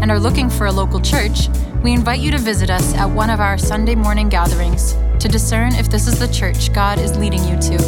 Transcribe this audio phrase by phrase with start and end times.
[0.00, 1.48] and are looking for a local church,
[1.82, 5.74] we invite you to visit us at one of our Sunday morning gatherings to discern
[5.74, 7.78] if this is the church God is leading you to.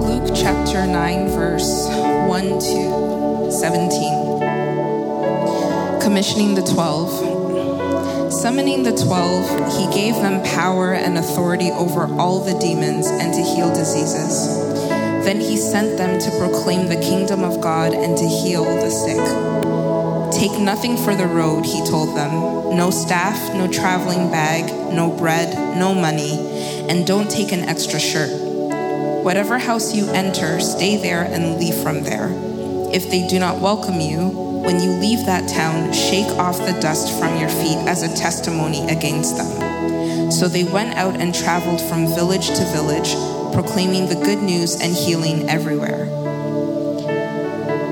[0.00, 4.40] Luke chapter 9, verse 1 to 17.
[6.00, 7.10] Commissioning the Twelve.
[8.32, 9.44] Summoning the twelve,
[9.76, 14.61] he gave them power and authority over all the demons and to heal diseases.
[15.24, 19.22] Then he sent them to proclaim the kingdom of God and to heal the sick.
[20.32, 24.64] Take nothing for the road, he told them no staff, no traveling bag,
[24.94, 26.38] no bread, no money,
[26.88, 28.30] and don't take an extra shirt.
[29.22, 32.30] Whatever house you enter, stay there and leave from there.
[32.92, 34.28] If they do not welcome you,
[34.64, 38.88] when you leave that town, shake off the dust from your feet as a testimony
[38.88, 40.30] against them.
[40.30, 43.14] So they went out and traveled from village to village,
[43.52, 46.06] proclaiming the good news and healing everywhere.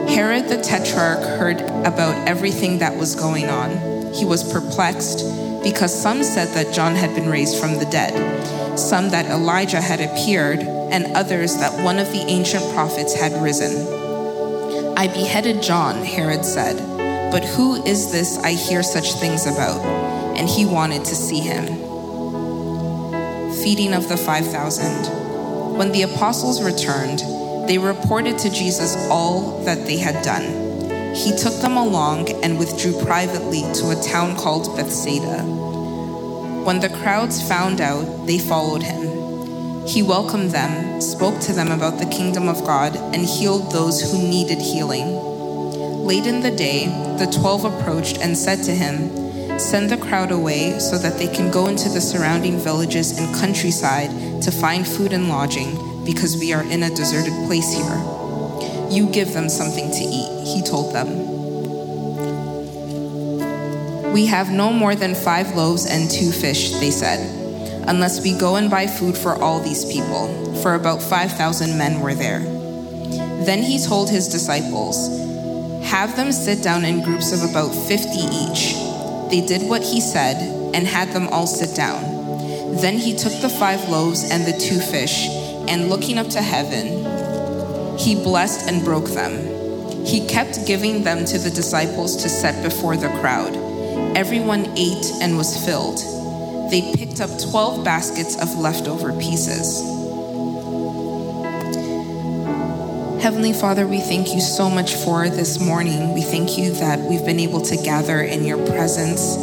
[0.09, 4.13] Herod the Tetrarch heard about everything that was going on.
[4.13, 5.25] He was perplexed
[5.63, 10.01] because some said that John had been raised from the dead, some that Elijah had
[10.01, 13.87] appeared, and others that one of the ancient prophets had risen.
[14.97, 16.91] I beheaded John, Herod said,
[17.31, 19.81] but who is this I hear such things about?
[20.37, 21.65] And he wanted to see him.
[23.63, 25.30] Feeding of the 5,000.
[25.81, 27.21] When the apostles returned,
[27.67, 31.15] they reported to Jesus all that they had done.
[31.15, 35.43] He took them along and withdrew privately to a town called Bethsaida.
[36.67, 39.87] When the crowds found out, they followed him.
[39.87, 44.19] He welcomed them, spoke to them about the kingdom of God, and healed those who
[44.19, 45.17] needed healing.
[46.05, 49.20] Late in the day, the twelve approached and said to him,
[49.61, 54.11] Send the crowd away so that they can go into the surrounding villages and countryside
[54.43, 58.01] to find food and lodging, because we are in a deserted place here.
[58.91, 61.09] You give them something to eat, he told them.
[64.13, 67.37] We have no more than five loaves and two fish, they said
[67.87, 72.15] unless we go and buy food for all these people, for about 5,000 men were
[72.15, 72.41] there.
[73.45, 75.09] Then he told his disciples,
[75.85, 78.90] Have them sit down in groups of about 50 each.
[79.31, 80.37] They did what he said
[80.75, 82.03] and had them all sit down.
[82.77, 85.29] Then he took the five loaves and the two fish,
[85.69, 90.05] and looking up to heaven, he blessed and broke them.
[90.05, 93.55] He kept giving them to the disciples to set before the crowd.
[94.17, 96.01] Everyone ate and was filled
[96.71, 99.83] they picked up 12 baskets of leftover pieces.
[103.21, 106.15] Heavenly Father, we thank you so much for this morning.
[106.15, 109.37] We thank you that we've been able to gather in your presence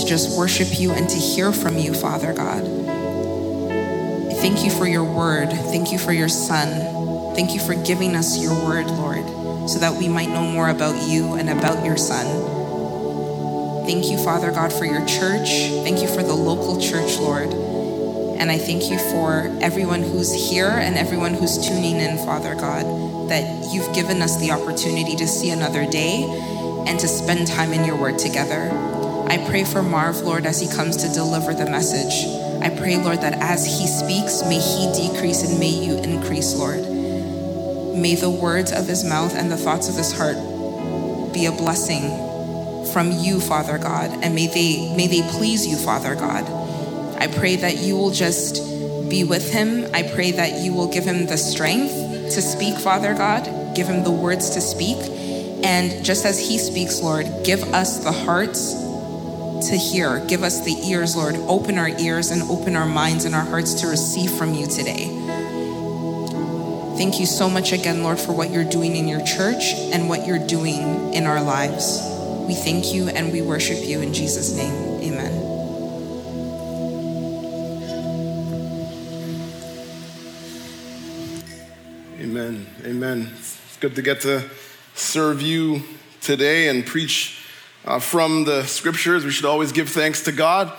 [0.00, 2.64] to just worship you and to hear from you, Father God.
[4.40, 5.50] Thank you for your word.
[5.50, 7.34] Thank you for your son.
[7.34, 11.06] Thank you for giving us your word, Lord, so that we might know more about
[11.06, 12.24] you and about your son.
[13.84, 15.48] Thank you, Father God, for your church.
[15.84, 17.52] Thank you for the local church, Lord.
[18.38, 23.07] And I thank you for everyone who's here and everyone who's tuning in, Father God,
[23.28, 26.24] that you've given us the opportunity to see another day
[26.86, 28.70] and to spend time in your word together.
[29.28, 32.26] I pray for Marv, Lord, as he comes to deliver the message.
[32.62, 36.80] I pray, Lord, that as he speaks, may he decrease and may you increase, Lord.
[37.94, 40.36] May the words of his mouth and the thoughts of his heart
[41.34, 42.26] be a blessing
[42.92, 46.44] from you, Father God, and may they may they please you, Father God.
[47.20, 48.62] I pray that you will just
[49.10, 49.86] be with him.
[49.92, 53.74] I pray that you will give him the strength to speak, Father God.
[53.74, 54.98] Give him the words to speak.
[55.64, 58.74] And just as he speaks, Lord, give us the hearts
[59.68, 60.24] to hear.
[60.26, 61.34] Give us the ears, Lord.
[61.36, 65.06] Open our ears and open our minds and our hearts to receive from you today.
[66.96, 70.26] Thank you so much again, Lord, for what you're doing in your church and what
[70.26, 72.00] you're doing in our lives.
[72.48, 75.00] We thank you and we worship you in Jesus' name.
[75.02, 75.37] Amen.
[82.48, 82.66] Amen.
[82.86, 83.32] Amen.
[83.36, 84.42] It's good to get to
[84.94, 85.82] serve you
[86.22, 87.44] today and preach
[87.84, 89.22] uh, from the scriptures.
[89.22, 90.72] We should always give thanks to God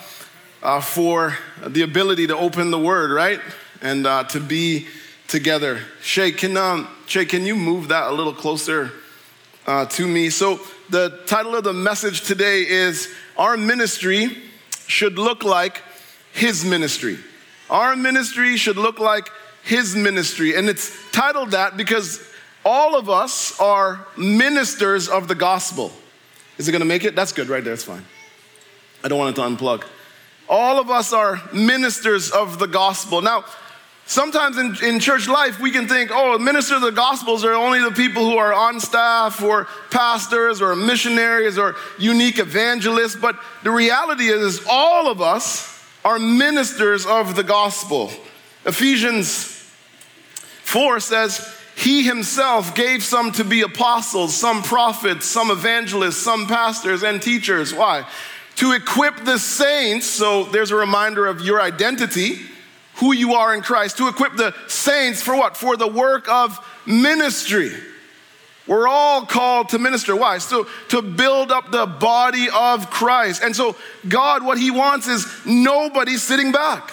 [0.63, 3.39] uh, for the ability to open the word, right?
[3.83, 4.87] And uh, to be
[5.27, 5.81] together.
[6.01, 8.91] Shay, can, um, Shay, can you move that a little closer
[9.67, 10.31] uh, to me.
[10.31, 14.35] So, the title of the message today is Our Ministry
[14.87, 15.83] Should Look Like
[16.33, 17.19] His Ministry.
[17.69, 19.29] Our ministry should look like
[19.69, 20.55] His ministry.
[20.55, 22.27] And it's titled that because
[22.65, 25.91] all of us are ministers of the gospel.
[26.57, 27.15] Is it gonna make it?
[27.15, 28.03] That's good right there, it's fine.
[29.03, 29.83] I don't want it to unplug.
[30.49, 33.21] All of us are ministers of the gospel.
[33.21, 33.45] Now,
[34.07, 37.79] sometimes in, in church life, we can think, oh, ministers of the gospels are only
[37.79, 43.15] the people who are on staff or pastors or missionaries or unique evangelists.
[43.15, 48.11] But the reality is, all of us are ministers of the gospel.
[48.65, 49.58] Ephesians
[50.69, 57.03] 4 says, he himself gave some to be apostles, some prophets, some evangelists, some pastors
[57.03, 57.73] and teachers.
[57.73, 58.05] Why?
[58.57, 62.41] To equip the saints, so there's a reminder of your identity,
[62.95, 65.55] who you are in Christ, to equip the saints for what?
[65.55, 67.71] For the work of ministry.
[68.67, 70.15] We're all called to minister.
[70.15, 70.37] Why?
[70.37, 73.41] So to build up the body of Christ.
[73.41, 73.75] And so
[74.07, 76.91] God, what He wants is nobody sitting back.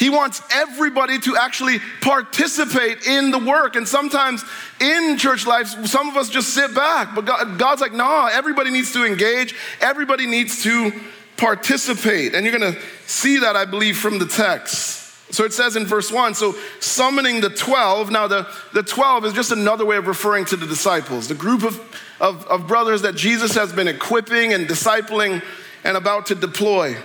[0.00, 3.76] He wants everybody to actually participate in the work.
[3.76, 4.42] And sometimes
[4.80, 7.14] in church life, some of us just sit back.
[7.14, 10.90] But God, God's like, no, everybody needs to engage, everybody needs to
[11.36, 12.34] participate.
[12.34, 15.34] And you're going to see that, I believe, from the text.
[15.34, 18.10] So it says in verse 1 so summoning the 12.
[18.10, 21.62] Now, the, the 12 is just another way of referring to the disciples, the group
[21.62, 21.78] of,
[22.22, 25.42] of, of brothers that Jesus has been equipping and discipling
[25.84, 26.96] and about to deploy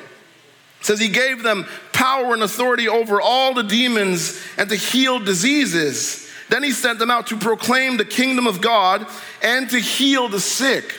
[0.86, 6.30] says he gave them power and authority over all the demons and to heal diseases.
[6.50, 9.08] Then he sent them out to proclaim the kingdom of God
[9.42, 10.96] and to heal the sick.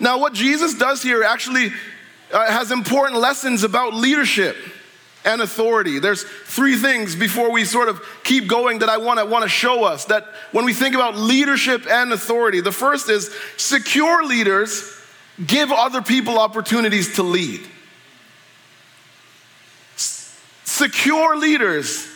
[0.00, 1.72] Now, what Jesus does here actually
[2.32, 4.56] uh, has important lessons about leadership
[5.26, 5.98] and authority.
[5.98, 9.84] There's three things before we sort of keep going that I want want to show
[9.84, 14.98] us that when we think about leadership and authority, the first is secure leaders
[15.44, 17.66] give other people opportunities to lead.
[20.76, 22.06] Secure leaders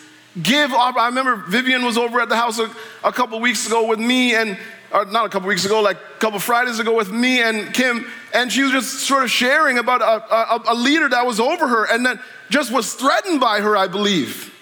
[0.42, 2.70] give I remember Vivian was over at the house a,
[3.02, 4.58] a couple weeks ago with me and
[4.92, 8.06] or not a couple weeks ago, like a couple Fridays ago with me and Kim,
[8.34, 11.66] and she was just sort of sharing about a, a, a leader that was over
[11.66, 12.20] her and that
[12.50, 14.54] just was threatened by her, I believe,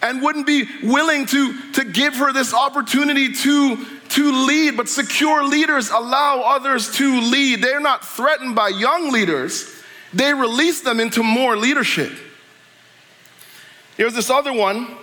[0.00, 4.74] and wouldn't be willing to, to give her this opportunity to, to lead.
[4.78, 7.60] But secure leaders allow others to lead.
[7.60, 9.70] They're not threatened by young leaders,
[10.14, 12.12] they release them into more leadership.
[13.96, 14.96] Here's this other one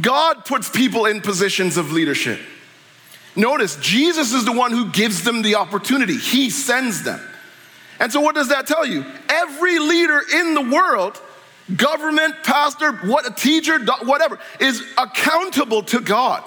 [0.00, 2.40] God puts people in positions of leadership.
[3.34, 7.20] Notice, Jesus is the one who gives them the opportunity, He sends them.
[7.98, 9.04] And so, what does that tell you?
[9.28, 11.20] Every leader in the world,
[11.76, 16.42] government, pastor, what a teacher, whatever, is accountable to God.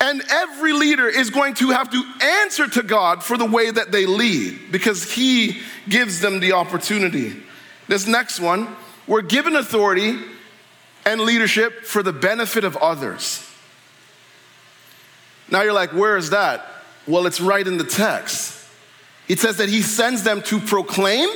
[0.00, 3.90] And every leader is going to have to answer to God for the way that
[3.90, 7.42] they lead because He gives them the opportunity.
[7.88, 8.68] This next one,
[9.08, 10.18] we're given authority
[11.04, 13.44] and leadership for the benefit of others.
[15.50, 16.66] Now you're like, where is that?
[17.06, 18.54] Well, it's right in the text.
[19.28, 21.28] It says that he sends them to proclaim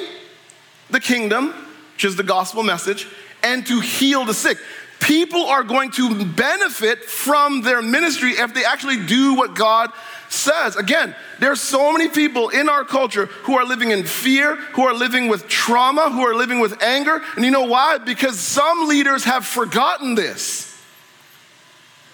[0.90, 1.54] the kingdom,
[1.94, 3.08] which is the gospel message,
[3.42, 4.58] and to heal the sick.
[5.02, 9.90] People are going to benefit from their ministry if they actually do what God
[10.28, 10.76] says.
[10.76, 14.94] Again, there's so many people in our culture who are living in fear, who are
[14.94, 17.20] living with trauma, who are living with anger.
[17.34, 17.98] And you know why?
[17.98, 20.68] Because some leaders have forgotten this.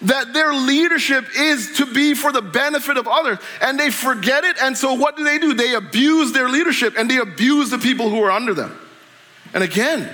[0.01, 3.37] That their leadership is to be for the benefit of others.
[3.61, 4.57] And they forget it.
[4.59, 5.53] And so what do they do?
[5.53, 8.75] They abuse their leadership and they abuse the people who are under them.
[9.53, 10.11] And again,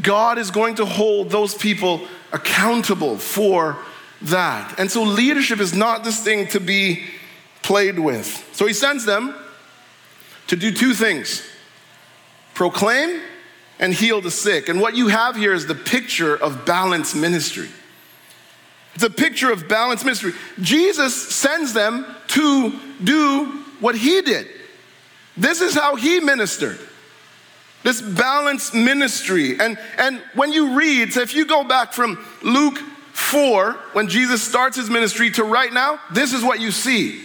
[0.00, 3.76] God is going to hold those people accountable for
[4.22, 4.78] that.
[4.78, 7.04] And so leadership is not this thing to be
[7.62, 8.48] played with.
[8.52, 9.34] So he sends them
[10.46, 11.46] to do two things
[12.54, 13.22] proclaim
[13.78, 14.68] and heal the sick.
[14.68, 17.70] And what you have here is the picture of balanced ministry.
[18.94, 20.34] It's a picture of balanced ministry.
[20.60, 23.46] Jesus sends them to do
[23.80, 24.46] what he did.
[25.38, 26.78] This is how he ministered.
[27.82, 29.58] This balanced ministry.
[29.58, 32.78] And, and when you read, so if you go back from Luke
[33.12, 37.24] 4, when Jesus starts his ministry, to right now, this is what you see.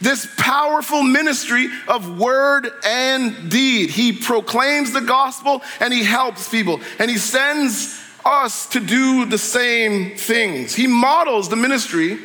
[0.00, 3.90] This powerful ministry of word and deed.
[3.90, 6.80] He proclaims the gospel and he helps people.
[7.00, 10.74] And he sends us to do the same things.
[10.74, 12.18] He models the ministry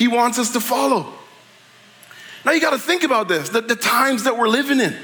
[0.00, 1.12] he wants us to follow.
[2.44, 4.96] Now you got to think about this the, the times that we're living in,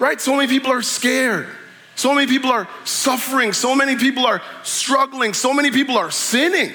[0.00, 0.20] right?
[0.20, 1.46] So many people are scared.
[1.94, 3.52] So many people are suffering.
[3.52, 5.34] So many people are struggling.
[5.34, 6.72] So many people are sinning.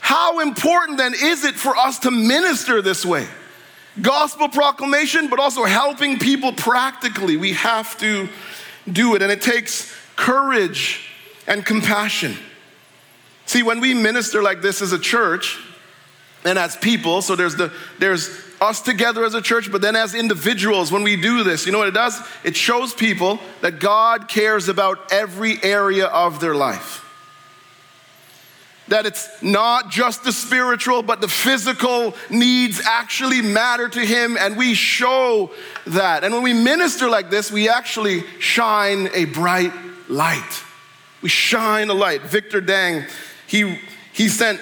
[0.00, 3.26] how important then is it for us to minister this way?
[4.00, 7.36] Gospel proclamation, but also helping people practically.
[7.36, 8.28] We have to
[8.90, 11.08] do it, and it takes courage
[11.46, 12.36] and compassion.
[13.46, 15.58] See, when we minister like this as a church
[16.44, 18.28] and as people, so there's the there's
[18.60, 21.78] us together as a church, but then as individuals, when we do this, you know
[21.78, 22.20] what it does?
[22.44, 27.02] It shows people that God cares about every area of their life.
[28.88, 34.56] That it's not just the spiritual, but the physical needs actually matter to Him, and
[34.56, 35.50] we show
[35.88, 36.22] that.
[36.22, 39.72] And when we minister like this, we actually shine a bright
[40.08, 40.62] light.
[41.20, 42.22] We shine a light.
[42.22, 43.04] Victor Dang,
[43.48, 43.80] he,
[44.12, 44.60] he sent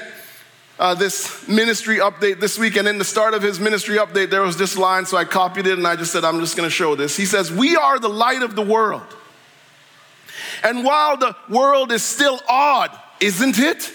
[0.78, 4.43] uh, this ministry update this week, and in the start of his ministry update, there
[4.43, 6.95] was this line, so I copied it and I just said, I'm just gonna show
[6.95, 7.16] this.
[7.16, 9.07] He says, We are the light of the world.
[10.62, 12.90] And while the world is still odd,
[13.21, 13.93] isn't it?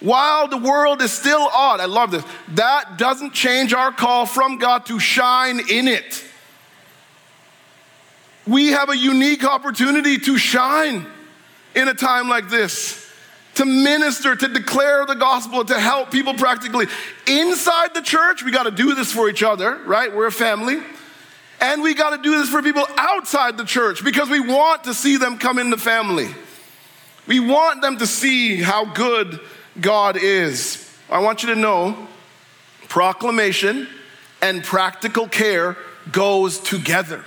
[0.00, 4.58] While the world is still odd, I love this, that doesn't change our call from
[4.58, 6.22] God to shine in it.
[8.46, 11.06] We have a unique opportunity to shine
[11.74, 13.05] in a time like this
[13.56, 16.86] to minister, to declare the gospel, to help people practically.
[17.26, 20.14] Inside the church, we got to do this for each other, right?
[20.14, 20.82] We're a family.
[21.60, 24.94] And we got to do this for people outside the church because we want to
[24.94, 26.28] see them come in the family.
[27.26, 29.40] We want them to see how good
[29.80, 30.82] God is.
[31.10, 32.08] I want you to know
[32.88, 33.88] proclamation
[34.42, 35.76] and practical care
[36.12, 37.24] goes together.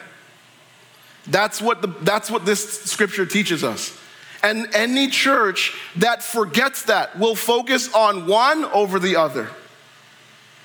[1.28, 3.99] That's what, the, that's what this scripture teaches us.
[4.42, 9.50] And any church that forgets that will focus on one over the other.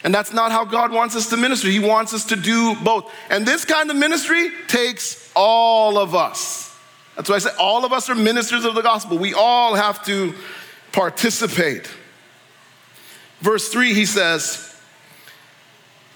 [0.05, 1.69] And that's not how God wants us to minister.
[1.69, 3.11] He wants us to do both.
[3.31, 6.79] And this kind of ministry takes all of us.
[7.17, 9.19] That's why I say all of us are ministers of the gospel.
[9.19, 10.35] We all have to
[10.93, 11.91] participate.
[13.41, 14.71] Verse 3, he says,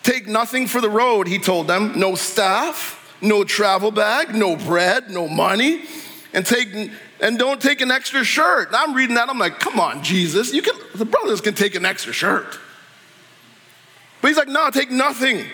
[0.02, 1.98] Take nothing for the road, he told them.
[1.98, 5.84] No staff, no travel bag, no bread, no money,
[6.32, 8.68] and take and don't take an extra shirt.
[8.72, 11.84] I'm reading that, I'm like, come on, Jesus, you can the brothers can take an
[11.84, 12.58] extra shirt.
[14.20, 15.44] But he's like, no, take nothing.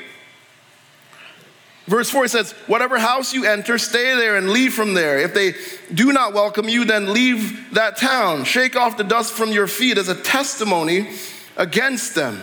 [1.87, 5.19] Verse 4 says, Whatever house you enter, stay there and leave from there.
[5.19, 5.55] If they
[5.93, 8.45] do not welcome you, then leave that town.
[8.45, 11.11] Shake off the dust from your feet as a testimony
[11.57, 12.41] against them.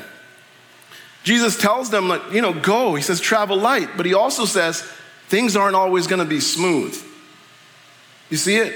[1.23, 2.95] Jesus tells them, like, you know, go.
[2.95, 3.89] He says, travel light.
[3.97, 4.81] But he also says,
[5.27, 6.95] things aren't always going to be smooth.
[8.29, 8.75] You see it?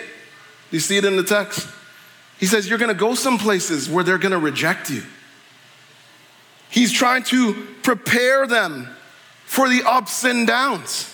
[0.72, 1.68] You see it in the text?
[2.40, 5.04] He says, You're gonna go some places where they're gonna reject you.
[6.70, 7.54] He's trying to
[7.84, 8.90] prepare them
[9.46, 11.12] for the ups and downs.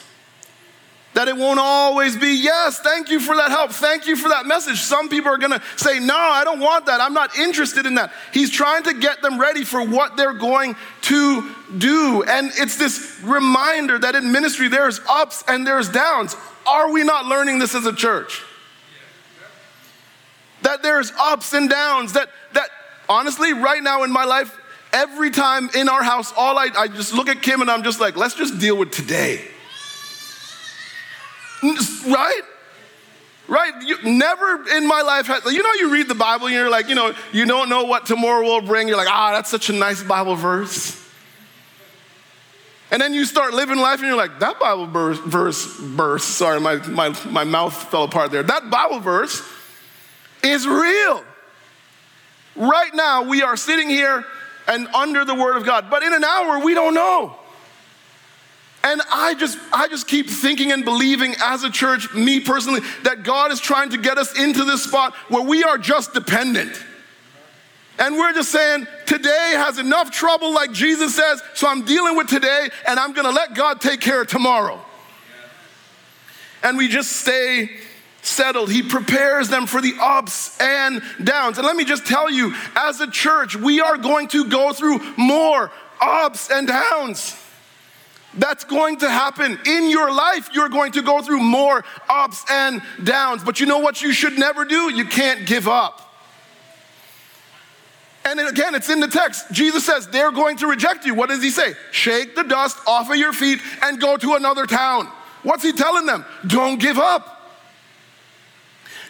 [1.13, 3.71] That it won't always be, yes, thank you for that help.
[3.71, 4.79] Thank you for that message.
[4.79, 7.01] Some people are gonna say, no, I don't want that.
[7.01, 8.13] I'm not interested in that.
[8.33, 12.23] He's trying to get them ready for what they're going to do.
[12.23, 16.35] And it's this reminder that in ministry there's ups and there's downs.
[16.65, 18.41] Are we not learning this as a church?
[20.61, 22.69] That there's ups and downs, that, that
[23.09, 24.57] honestly, right now in my life,
[24.93, 27.99] every time in our house, all I, I just look at Kim and I'm just
[27.99, 29.47] like, let's just deal with today.
[32.07, 32.41] Right?
[33.47, 33.73] Right?
[33.83, 36.95] You, never in my life, you know, you read the Bible and you're like, you
[36.95, 38.87] know, you don't know what tomorrow will bring.
[38.87, 40.97] You're like, ah, that's such a nice Bible verse.
[42.91, 46.59] And then you start living life and you're like, that Bible verse, verse, verse sorry,
[46.59, 48.43] my, my, my mouth fell apart there.
[48.43, 49.41] That Bible verse
[50.43, 51.23] is real.
[52.55, 54.25] Right now, we are sitting here
[54.67, 57.35] and under the word of God, but in an hour, we don't know.
[58.83, 63.23] And I just, I just keep thinking and believing as a church, me personally, that
[63.23, 66.83] God is trying to get us into this spot where we are just dependent.
[67.99, 72.27] And we're just saying, today has enough trouble, like Jesus says, so I'm dealing with
[72.27, 74.81] today and I'm gonna let God take care of tomorrow.
[76.63, 77.69] And we just stay
[78.21, 78.71] settled.
[78.71, 81.57] He prepares them for the ups and downs.
[81.57, 84.99] And let me just tell you, as a church, we are going to go through
[85.17, 87.37] more ups and downs.
[88.33, 90.49] That's going to happen in your life.
[90.53, 93.43] You're going to go through more ups and downs.
[93.43, 94.93] But you know what you should never do?
[94.93, 96.07] You can't give up.
[98.23, 99.51] And again, it's in the text.
[99.51, 101.15] Jesus says they're going to reject you.
[101.15, 101.73] What does he say?
[101.91, 105.07] Shake the dust off of your feet and go to another town.
[105.43, 106.23] What's he telling them?
[106.47, 107.40] Don't give up.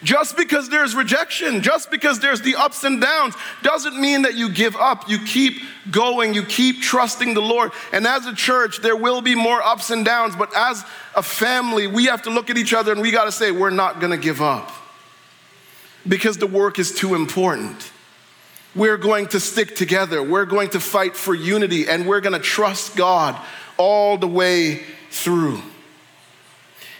[0.03, 4.49] Just because there's rejection, just because there's the ups and downs, doesn't mean that you
[4.49, 5.07] give up.
[5.07, 7.71] You keep going, you keep trusting the Lord.
[7.93, 10.83] And as a church, there will be more ups and downs, but as
[11.15, 13.69] a family, we have to look at each other and we got to say, we're
[13.69, 14.71] not going to give up
[16.07, 17.91] because the work is too important.
[18.73, 20.23] we're going to stick together.
[20.23, 23.35] We're going to fight for unity and we're going to trust God
[23.77, 25.61] all the way through.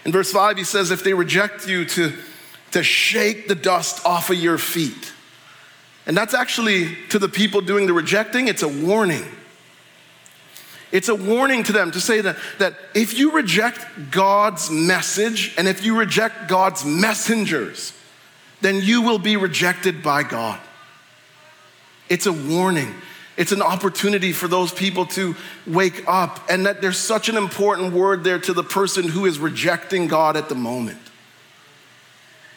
[0.04, 2.14] In verse 5, he says, If they reject you, to,
[2.72, 5.14] to shake the dust off of your feet.
[6.06, 9.26] And that's actually to the people doing the rejecting, it's a warning.
[10.92, 15.68] It's a warning to them to say that, that if you reject God's message and
[15.68, 17.94] if you reject God's messengers,
[18.60, 20.60] then you will be rejected by God.
[22.10, 22.94] It's a warning.
[23.38, 25.36] It's an opportunity for those people to
[25.66, 29.40] wake up, and that there's such an important word there to the person who is
[29.40, 31.00] rejecting God at the moment.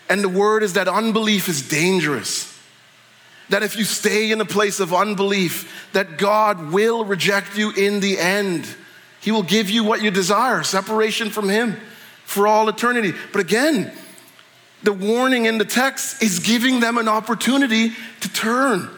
[0.09, 2.51] And the word is that unbelief is dangerous.
[3.51, 8.01] That if you stay in a place of unbelief, that God will reject you in
[8.01, 8.67] the end.
[9.21, 11.77] He will give you what you desire, separation from Him
[12.25, 13.13] for all eternity.
[13.33, 13.93] But again,
[14.83, 18.91] the warning in the text is giving them an opportunity to turn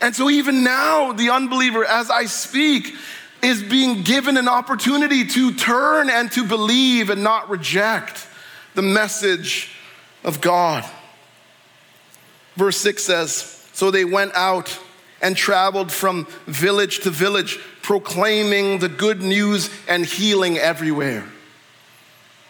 [0.00, 2.94] and so, even now, the unbeliever, as I speak,
[3.42, 8.26] is being given an opportunity to turn and to believe and not reject
[8.74, 9.70] the message
[10.24, 10.84] of God.
[12.56, 14.78] Verse 6 says So they went out
[15.22, 21.24] and traveled from village to village, proclaiming the good news and healing everywhere.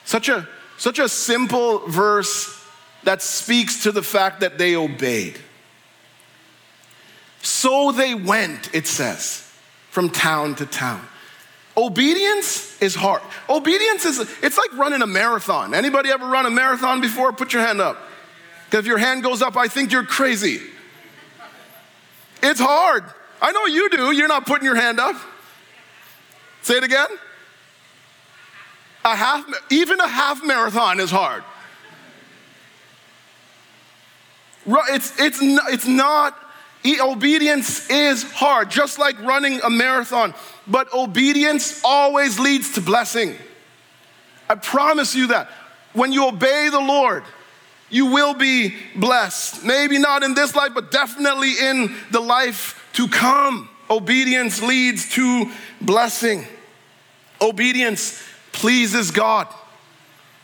[0.04, 0.48] Such a,
[0.78, 2.56] such a simple verse
[3.04, 5.38] that speaks to the fact that they obeyed.
[7.42, 9.50] So they went, it says,
[9.90, 11.06] from town to town.
[11.76, 13.22] Obedience is hard.
[13.48, 15.72] Obedience is, it's like running a marathon.
[15.74, 17.32] Anybody ever run a marathon before?
[17.32, 17.96] Put your hand up.
[18.66, 20.60] Because if your hand goes up, I think you're crazy.
[22.42, 23.04] It's hard.
[23.40, 24.12] I know you do.
[24.12, 25.16] You're not putting your hand up.
[26.62, 27.08] Say it again.
[29.04, 31.42] A half, even a half marathon is hard.
[34.66, 36.38] It's, it's, it's not
[36.84, 40.34] Obedience is hard, just like running a marathon,
[40.66, 43.36] but obedience always leads to blessing.
[44.48, 45.50] I promise you that.
[45.92, 47.24] When you obey the Lord,
[47.90, 49.64] you will be blessed.
[49.64, 53.68] Maybe not in this life, but definitely in the life to come.
[53.90, 56.46] Obedience leads to blessing.
[57.42, 59.48] Obedience pleases God.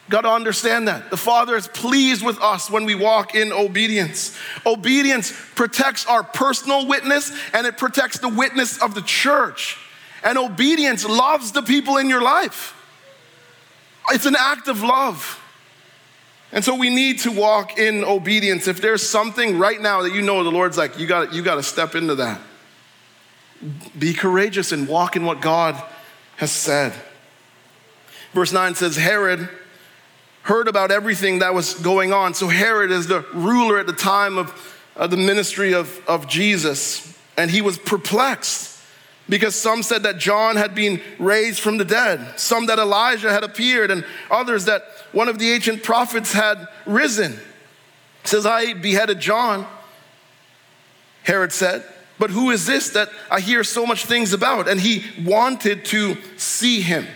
[0.09, 1.11] Got to understand that.
[1.11, 4.37] The Father is pleased with us when we walk in obedience.
[4.64, 9.77] Obedience protects our personal witness and it protects the witness of the church.
[10.23, 12.73] And obedience loves the people in your life.
[14.11, 15.42] It's an act of love.
[16.53, 18.69] And so we need to walk in obedience.
[18.69, 21.57] If there's something right now that you know the Lord's like, you got you got
[21.57, 22.40] to step into that.
[23.99, 25.83] Be courageous and walk in what God
[26.37, 26.92] has said.
[28.33, 29.49] Verse 9 says, Herod
[30.46, 32.32] heard about everything that was going on.
[32.32, 37.18] So Herod is the ruler at the time of uh, the ministry of, of Jesus,
[37.37, 38.80] and he was perplexed
[39.28, 43.42] because some said that John had been raised from the dead, some that Elijah had
[43.42, 47.40] appeared, and others that one of the ancient prophets had risen.
[48.22, 49.66] Says, I beheaded John,
[51.24, 51.85] Herod said.
[52.20, 54.68] But who is this that I hear so much things about?
[54.68, 57.06] And he wanted to see him.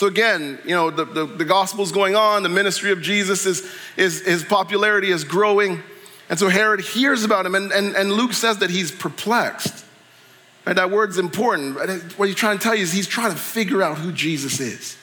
[0.00, 3.70] So again, you know, the, the, the gospel's going on, the ministry of Jesus is,
[3.98, 5.82] is his popularity is growing.
[6.30, 9.84] And so Herod hears about him, and, and, and Luke says that he's perplexed.
[10.64, 11.76] Right, that word's important.
[12.16, 14.96] What he's trying to tell you is he's trying to figure out who Jesus is.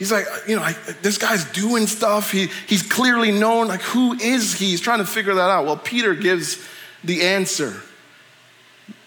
[0.00, 2.32] He's like, you know, I, this guy's doing stuff.
[2.32, 3.68] He, he's clearly known.
[3.68, 4.70] Like, who is he?
[4.70, 5.64] He's trying to figure that out.
[5.64, 6.58] Well, Peter gives
[7.04, 7.82] the answer.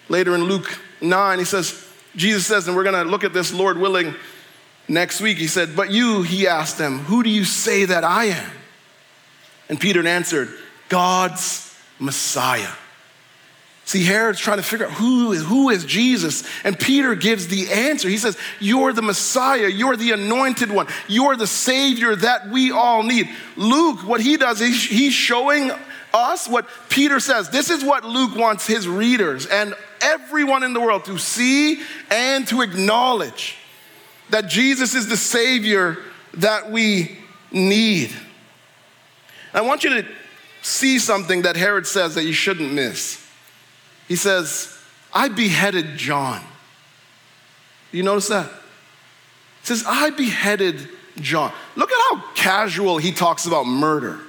[0.07, 1.84] Later in Luke 9, he says,
[2.15, 4.15] Jesus says, and we're going to look at this, Lord willing,
[4.87, 5.37] next week.
[5.37, 8.51] He said, But you, he asked them, Who do you say that I am?
[9.69, 10.49] And Peter answered,
[10.89, 12.71] God's Messiah.
[13.85, 16.43] See, Herod's trying to figure out who is, who is Jesus.
[16.63, 18.09] And Peter gives the answer.
[18.09, 19.67] He says, You're the Messiah.
[19.67, 20.87] You're the anointed one.
[21.07, 23.29] You're the Savior that we all need.
[23.55, 25.71] Luke, what he does, is he's showing
[26.13, 27.49] us what Peter says.
[27.49, 32.47] This is what Luke wants his readers and everyone in the world to see and
[32.47, 33.57] to acknowledge
[34.29, 35.97] that Jesus is the Savior
[36.35, 37.17] that we
[37.51, 38.11] need.
[39.53, 40.07] I want you to
[40.61, 43.25] see something that Herod says that you shouldn't miss.
[44.07, 44.77] He says,
[45.13, 46.41] I beheaded John.
[47.91, 48.49] You notice that?
[49.61, 51.53] He says, I beheaded John.
[51.75, 54.19] Look at how casual he talks about murder.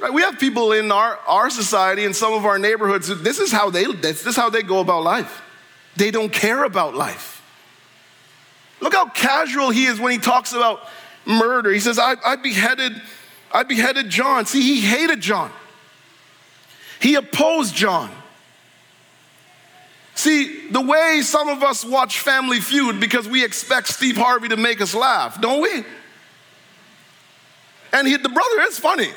[0.00, 0.12] Right?
[0.12, 3.68] We have people in our, our society and some of our neighborhoods, this is how
[3.68, 5.42] they this is how they go about life.
[5.96, 7.42] They don't care about life.
[8.80, 10.80] Look how casual he is when he talks about
[11.26, 11.70] murder.
[11.70, 13.00] He says, I, I beheaded
[13.52, 14.46] I beheaded John.
[14.46, 15.52] See, he hated John,
[17.00, 18.10] he opposed John.
[20.14, 24.56] See, the way some of us watch Family Feud because we expect Steve Harvey to
[24.56, 25.84] make us laugh, don't we?
[27.92, 29.08] And he, the brother is funny.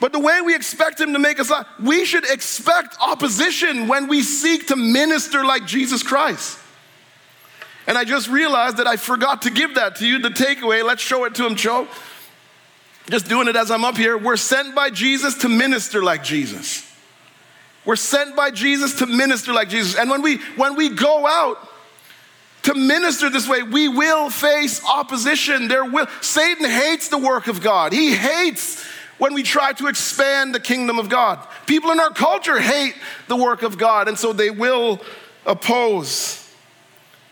[0.00, 1.50] But the way we expect him to make us
[1.82, 6.58] we should expect opposition when we seek to minister like Jesus Christ.
[7.86, 10.84] And I just realized that I forgot to give that to you, the takeaway.
[10.84, 11.88] Let's show it to him, Joe.
[13.10, 14.18] Just doing it as I'm up here.
[14.18, 16.84] We're sent by Jesus to minister like Jesus.
[17.86, 19.96] We're sent by Jesus to minister like Jesus.
[19.96, 21.66] And when we when we go out
[22.64, 25.68] to minister this way, we will face opposition.
[25.68, 27.94] There will Satan hates the work of God.
[27.94, 28.84] He hates
[29.18, 31.46] when we try to expand the kingdom of God.
[31.66, 32.94] People in our culture hate
[33.26, 35.00] the work of God, and so they will
[35.44, 36.52] oppose.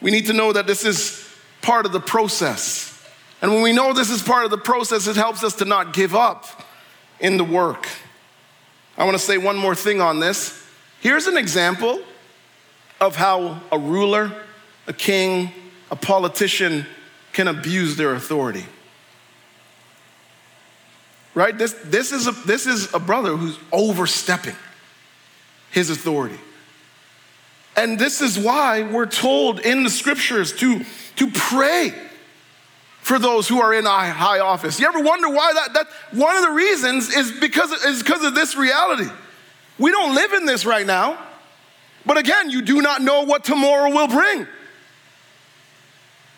[0.00, 1.28] We need to know that this is
[1.62, 2.92] part of the process.
[3.40, 5.92] And when we know this is part of the process, it helps us to not
[5.92, 6.64] give up
[7.20, 7.88] in the work.
[8.98, 10.62] I want to say one more thing on this.
[11.00, 12.00] Here's an example
[13.00, 14.32] of how a ruler,
[14.86, 15.52] a king,
[15.90, 16.86] a politician
[17.32, 18.64] can abuse their authority.
[21.36, 21.56] Right?
[21.56, 24.56] This, this, is, a, this is a brother who's overstepping
[25.70, 26.38] his authority.
[27.76, 30.82] And this is why we're told in the scriptures to,
[31.16, 31.92] to pray
[33.00, 34.80] for those who are in high office.
[34.80, 35.74] You ever wonder why that?
[35.74, 35.86] That
[36.18, 39.10] one of the reasons is because is because of this reality.
[39.78, 41.18] We don't live in this right now.
[42.06, 44.46] But again, you do not know what tomorrow will bring.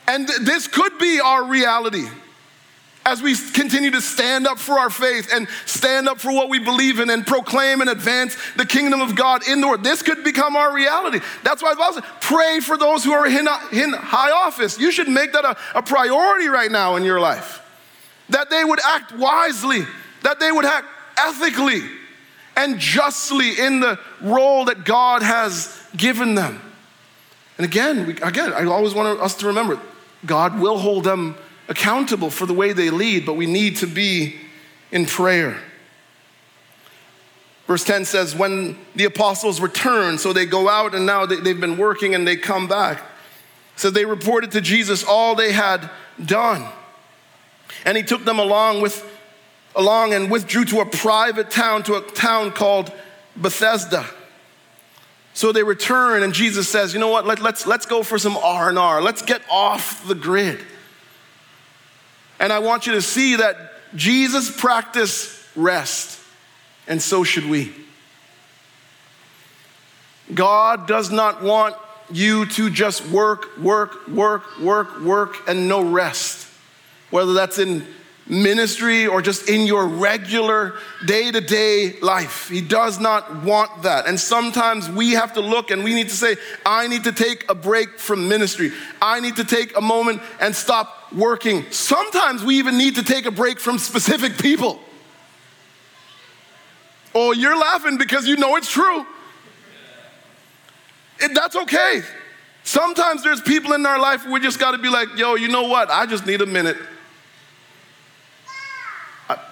[0.08, 2.08] And th- this could be our reality
[3.08, 6.58] as we continue to stand up for our faith and stand up for what we
[6.58, 9.82] believe in and proclaim and advance the kingdom of God in the world.
[9.82, 11.20] This could become our reality.
[11.42, 14.78] That's why Bible says, pray for those who are in, in high office.
[14.78, 17.64] You should make that a, a priority right now in your life.
[18.28, 19.86] That they would act wisely,
[20.22, 21.82] that they would act ethically
[22.56, 26.60] and justly in the role that God has given them.
[27.56, 29.80] And again, we, again, I always want us to remember
[30.26, 31.36] God will hold them
[31.68, 34.36] accountable for the way they lead, but we need to be
[34.90, 35.60] in prayer.
[37.66, 41.60] Verse 10 says, When the apostles returned, so they go out and now they, have
[41.60, 43.02] been working and they come back.
[43.76, 45.88] So they reported to Jesus all they had
[46.24, 46.66] done.
[47.84, 49.04] And he took them along with
[49.76, 52.90] along and withdrew to a private town, to a town called
[53.36, 54.04] Bethsaida.
[55.34, 57.26] So they return, and Jesus says, "You know what?
[57.26, 59.00] Let, let's let's go for some R and R.
[59.00, 60.58] Let's get off the grid."
[62.40, 63.56] And I want you to see that
[63.94, 66.20] Jesus practiced rest,
[66.86, 67.72] and so should we.
[70.34, 71.74] God does not want
[72.10, 76.46] you to just work, work, work, work, work, and no rest.
[77.10, 77.86] Whether that's in
[78.28, 80.74] ministry or just in your regular
[81.06, 82.48] day to day life.
[82.48, 84.06] He does not want that.
[84.06, 87.50] And sometimes we have to look and we need to say, I need to take
[87.50, 88.72] a break from ministry.
[89.00, 91.70] I need to take a moment and stop working.
[91.70, 94.78] Sometimes we even need to take a break from specific people.
[97.14, 99.06] Oh, you're laughing because you know it's true.
[101.20, 102.02] It, that's okay.
[102.62, 105.64] Sometimes there's people in our life we just got to be like, yo, you know
[105.64, 105.90] what?
[105.90, 106.76] I just need a minute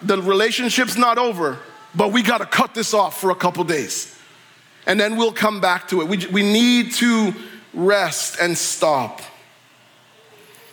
[0.03, 1.59] the relationship's not over,
[1.95, 4.17] but we got to cut this off for a couple days.
[4.87, 6.09] And then we'll come back to it.
[6.09, 7.35] We, we need to
[7.75, 9.21] rest and stop.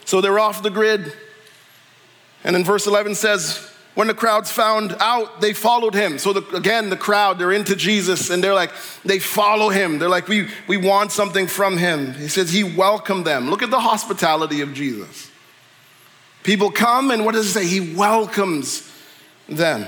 [0.06, 1.14] So they're off the grid.
[2.44, 6.18] And then verse 11 says, when the crowds found out, they followed him.
[6.18, 8.72] So the, again, the crowd, they're into Jesus and they're like,
[9.06, 10.00] they follow him.
[10.00, 12.14] They're like, we, we want something from him.
[12.14, 13.50] He says he welcomed them.
[13.50, 15.30] Look at the hospitality of Jesus.
[16.42, 17.66] People come and what does it say?
[17.66, 18.92] He welcomes
[19.58, 19.86] them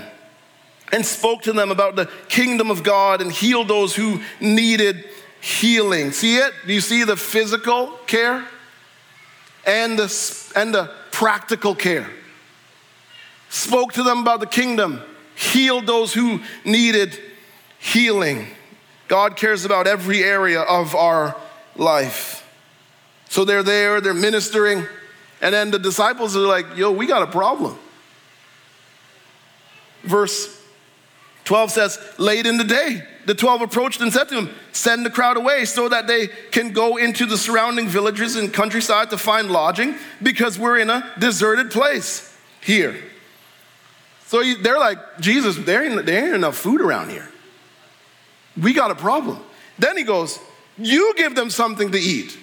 [0.91, 5.05] and spoke to them about the kingdom of God and healed those who needed
[5.41, 6.11] healing.
[6.11, 6.53] See it?
[6.65, 8.45] Do you see the physical care
[9.65, 12.09] and the, and the practical care?
[13.49, 15.01] Spoke to them about the kingdom,
[15.35, 17.17] healed those who needed
[17.79, 18.47] healing.
[19.07, 21.35] God cares about every area of our
[21.75, 22.41] life.
[23.29, 24.87] So they're there, they're ministering,
[25.41, 27.77] and then the disciples are like, yo, we got a problem
[30.05, 30.61] verse
[31.45, 35.09] 12 says, Late in the day, the 12 approached and said to him, Send the
[35.09, 39.51] crowd away so that they can go into the surrounding villages and countryside to find
[39.51, 42.95] lodging because we're in a deserted place here.
[44.25, 47.29] So they're like, Jesus, there ain't, there ain't enough food around here.
[48.59, 49.39] We got a problem.
[49.77, 50.39] Then he goes,
[50.77, 52.37] You give them something to eat.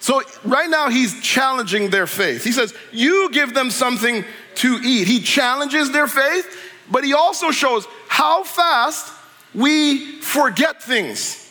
[0.00, 2.44] So right now he's challenging their faith.
[2.44, 4.24] He says, You give them something
[4.56, 5.06] to eat.
[5.06, 6.46] He challenges their faith,
[6.90, 9.12] but he also shows how fast
[9.54, 11.42] we forget things.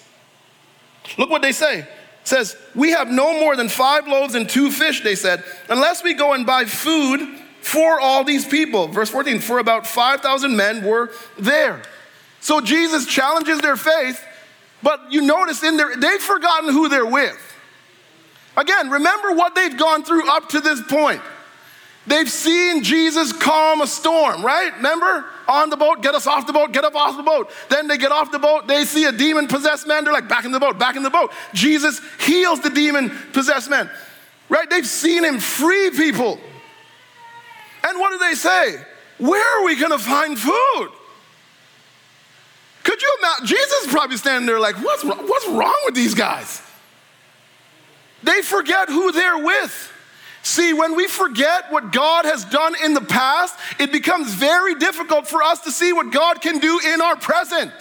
[1.18, 1.80] Look what they say.
[1.80, 1.88] It
[2.24, 6.14] says, We have no more than five loaves and two fish, they said, unless we
[6.14, 7.22] go and buy food
[7.62, 8.88] for all these people.
[8.88, 11.82] Verse 14, for about 5,000 men were there.
[12.40, 14.24] So Jesus challenges their faith,
[14.84, 17.42] but you notice in there, they've forgotten who they're with.
[18.58, 21.22] Again, remember what they've gone through up to this point.
[22.08, 24.76] They've seen Jesus calm a storm, right?
[24.76, 25.26] Remember?
[25.48, 27.52] On the boat, get us off the boat, get up off the boat.
[27.70, 30.46] Then they get off the boat, they see a demon possessed man, they're like, back
[30.46, 31.32] in the boat, back in the boat.
[31.54, 33.90] Jesus heals the demon possessed man,
[34.50, 34.70] right?
[34.70, 36.40] They've seen him free people.
[37.88, 38.84] And what do they say?
[39.18, 40.90] Where are we gonna find food?
[42.84, 43.48] Could you imagine?
[43.48, 46.62] Jesus probably standing there like, what's, what's wrong with these guys?
[48.22, 49.92] They forget who they're with.
[50.46, 55.28] See, when we forget what God has done in the past, it becomes very difficult
[55.28, 57.72] for us to see what God can do in our present.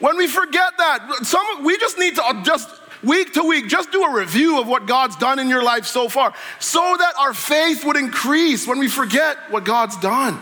[0.00, 2.68] When we forget that, some, we just need to uh, just
[3.04, 6.08] week to week, just do a review of what God's done in your life so
[6.08, 10.40] far so that our faith would increase when we forget what God's done.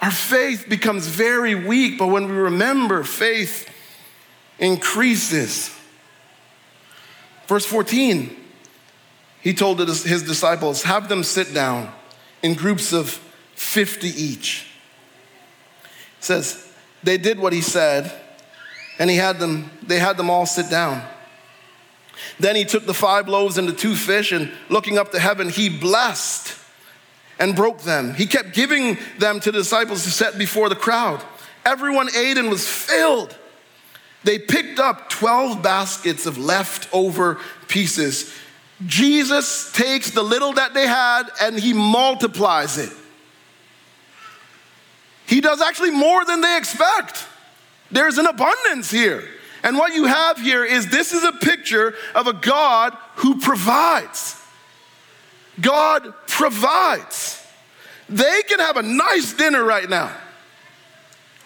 [0.00, 3.68] Our faith becomes very weak, but when we remember, faith
[4.58, 5.76] increases.
[7.50, 8.30] Verse 14,
[9.40, 11.92] he told his disciples, Have them sit down
[12.44, 13.10] in groups of
[13.56, 14.70] 50 each.
[16.20, 18.12] It says, They did what he said,
[19.00, 21.02] and he had them, they had them all sit down.
[22.38, 25.48] Then he took the five loaves and the two fish, and looking up to heaven,
[25.48, 26.56] he blessed
[27.40, 28.14] and broke them.
[28.14, 31.20] He kept giving them to the disciples to set before the crowd.
[31.66, 33.36] Everyone ate and was filled.
[34.24, 38.34] They picked up 12 baskets of leftover pieces.
[38.86, 42.92] Jesus takes the little that they had and he multiplies it.
[45.26, 47.26] He does actually more than they expect.
[47.90, 49.28] There's an abundance here.
[49.62, 54.36] And what you have here is this is a picture of a God who provides.
[55.60, 57.46] God provides.
[58.08, 60.12] They can have a nice dinner right now,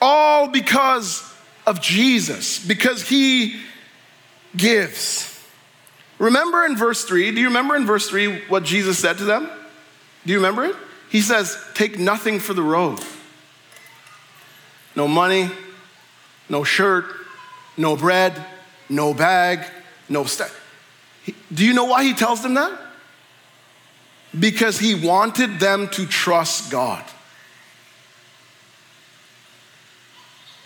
[0.00, 1.33] all because
[1.66, 3.60] of Jesus because he
[4.56, 5.30] gives.
[6.18, 9.50] Remember in verse 3, do you remember in verse 3 what Jesus said to them?
[10.24, 10.76] Do you remember it?
[11.10, 13.00] He says, Take nothing for the road.
[14.96, 15.50] No money,
[16.48, 17.04] no shirt,
[17.76, 18.44] no bread,
[18.88, 19.64] no bag,
[20.08, 20.60] no stuff.
[21.52, 22.78] Do you know why he tells them that?
[24.38, 27.04] Because he wanted them to trust God.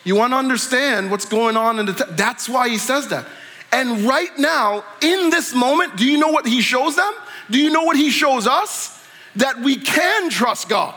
[0.08, 3.26] You want to understand what's going on in the te- that's why he says that.
[3.70, 7.12] And right now, in this moment, do you know what he shows them?
[7.50, 9.06] Do you know what he shows us?
[9.36, 10.94] That we can trust God.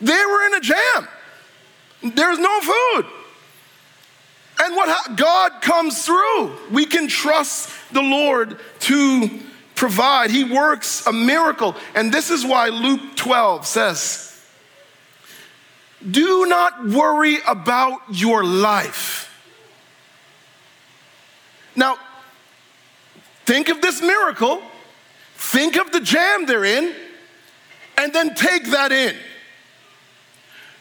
[0.00, 1.08] They were in a jam.
[2.04, 3.06] There's no food.
[4.60, 6.56] And what ha- God comes through.
[6.70, 9.40] We can trust the Lord to
[9.74, 10.30] provide.
[10.30, 11.74] He works a miracle.
[11.96, 14.31] And this is why Luke 12 says,
[16.10, 19.28] do not worry about your life.
[21.76, 21.96] Now,
[23.44, 24.62] think of this miracle,
[25.36, 26.94] think of the jam they're in,
[27.96, 29.16] and then take that in.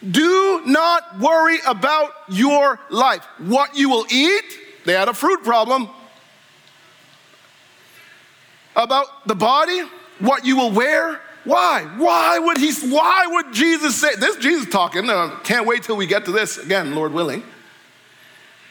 [0.10, 3.24] Do not worry about your life.
[3.38, 5.90] What you will eat, they had a fruit problem.
[8.76, 9.84] About the body,
[10.20, 11.84] what you will wear, why?
[11.98, 16.06] Why would he, why would Jesus say, this Jesus talking, uh, can't wait till we
[16.06, 17.44] get to this again, Lord willing.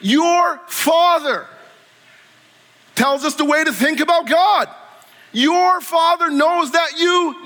[0.01, 1.47] Your father
[2.95, 4.69] tells us the way to think about God.
[5.33, 7.40] Your father knows that you.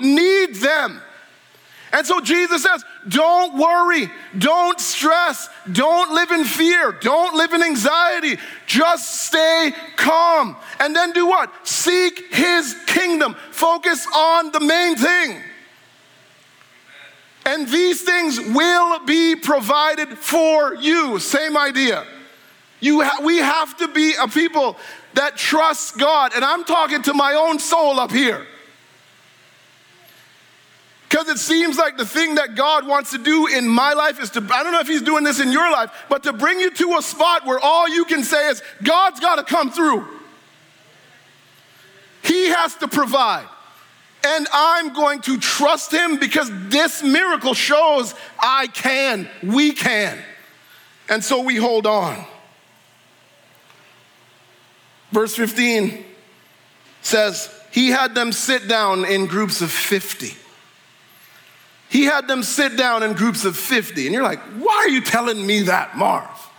[1.95, 7.63] And so Jesus says, don't worry, don't stress, don't live in fear, don't live in
[7.63, 8.35] anxiety.
[8.67, 10.57] Just stay calm.
[10.81, 11.53] And then do what?
[11.65, 13.33] Seek his kingdom.
[13.49, 15.41] Focus on the main thing.
[17.45, 21.17] And these things will be provided for you.
[21.19, 22.05] Same idea.
[22.81, 24.75] You ha- we have to be a people
[25.13, 26.33] that trust God.
[26.35, 28.45] And I'm talking to my own soul up here.
[31.15, 34.31] Because it seems like the thing that God wants to do in my life is
[34.31, 36.69] to, I don't know if He's doing this in your life, but to bring you
[36.71, 40.05] to a spot where all you can say is, God's got to come through.
[42.21, 43.47] He has to provide.
[44.25, 50.19] And I'm going to trust Him because this miracle shows I can, we can.
[51.07, 52.25] And so we hold on.
[55.13, 56.03] Verse 15
[57.03, 60.39] says, He had them sit down in groups of 50.
[61.89, 64.05] He had them sit down in groups of 50.
[64.05, 66.49] And you're like, why are you telling me that, Marv?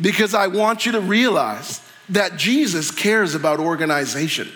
[0.00, 4.48] Because I want you to realize that Jesus cares about organization.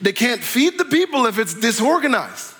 [0.00, 2.54] They can't feed the people if it's disorganized.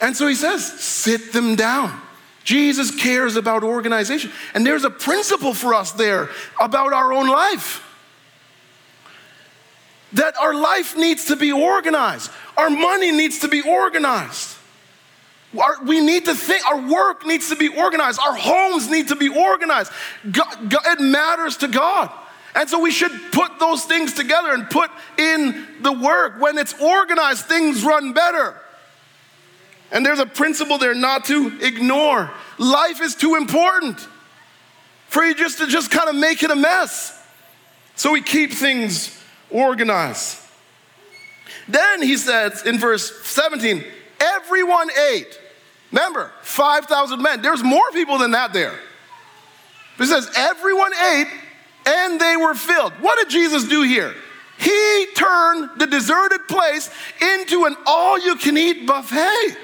[0.00, 2.00] And so he says, sit them down.
[2.44, 4.32] Jesus cares about organization.
[4.54, 7.84] And there's a principle for us there about our own life
[10.12, 14.56] that our life needs to be organized, our money needs to be organized.
[15.58, 19.16] Our, we need to think, our work needs to be organized, our homes need to
[19.16, 19.92] be organized.
[20.30, 22.10] God, God, it matters to God.
[22.54, 26.40] And so we should put those things together and put in the work.
[26.40, 28.56] When it's organized, things run better.
[29.90, 32.30] And there's a principle there not to ignore.
[32.58, 34.06] Life is too important
[35.08, 37.14] for you just to just kind of make it a mess.
[37.96, 39.17] So we keep things
[39.50, 40.38] organized.
[41.68, 43.84] Then he says in verse 17,
[44.20, 45.38] everyone ate.
[45.92, 47.42] Remember, 5,000 men.
[47.42, 48.78] There's more people than that there.
[49.98, 51.28] It says, everyone ate
[51.86, 52.92] and they were filled.
[53.00, 54.14] What did Jesus do here?
[54.58, 59.56] He turned the deserted place into an all you can eat buffet.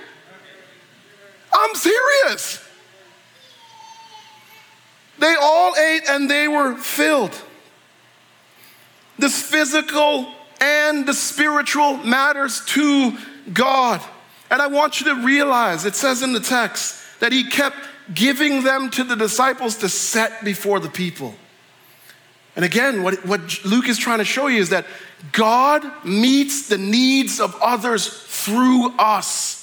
[1.53, 2.63] I'm serious.
[5.19, 7.35] They all ate and they were filled.
[9.19, 13.17] This physical and the spiritual matters to
[13.53, 14.01] God.
[14.51, 17.77] And I want you to realize it says in the text that he kept
[18.13, 21.35] giving them to the disciples to set before the people.
[22.57, 24.87] And again, what, what Luke is trying to show you is that
[25.33, 29.61] God meets the needs of others through us.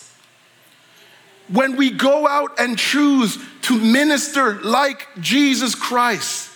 [1.47, 6.50] When we go out and choose to minister like Jesus Christ,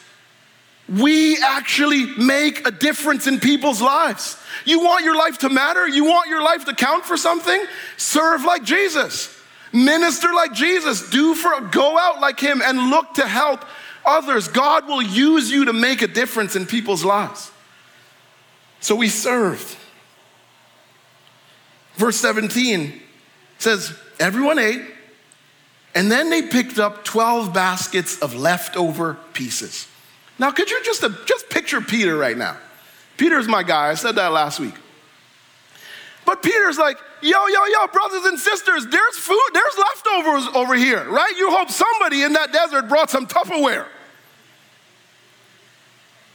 [0.87, 4.37] we actually make a difference in people's lives.
[4.65, 5.87] You want your life to matter?
[5.87, 7.65] You want your life to count for something?
[7.97, 9.35] Serve like Jesus.
[9.73, 11.09] Minister like Jesus.
[11.09, 13.65] Do for go out like him and look to help
[14.05, 14.47] others.
[14.47, 17.51] God will use you to make a difference in people's lives.
[18.79, 19.75] So we served.
[21.95, 23.01] Verse 17
[23.57, 24.81] says, Everyone ate,
[25.95, 29.87] and then they picked up 12 baskets of leftover pieces.
[30.37, 32.57] Now, could you just, just picture Peter right now?
[33.17, 33.89] Peter's my guy.
[33.89, 34.73] I said that last week.
[36.25, 41.07] But Peter's like, yo, yo, yo, brothers and sisters, there's food, there's leftovers over here,
[41.09, 41.33] right?
[41.37, 43.85] You hope somebody in that desert brought some Tupperware.